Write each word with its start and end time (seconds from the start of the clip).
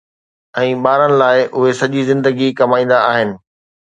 ۽ 0.61 0.69
ٻارن 0.85 1.11
لاءِ 1.21 1.37
اهي 1.55 1.73
سڄي 1.81 2.05
زندگي 2.07 2.47
ڪمائيندا 2.63 2.99
آهن 3.11 3.37